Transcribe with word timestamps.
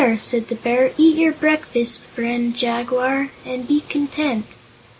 said 0.17 0.47
the 0.47 0.55
Bear; 0.55 0.91
"eat 0.97 1.15
your 1.15 1.31
breakfast, 1.31 2.01
friend 2.01 2.55
Jaguar, 2.55 3.29
and 3.45 3.67
be 3.67 3.81
content." 3.81 4.47